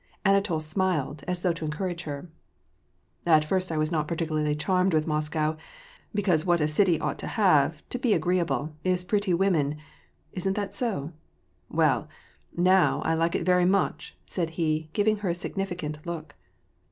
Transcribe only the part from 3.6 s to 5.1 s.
I was not particularly charmed with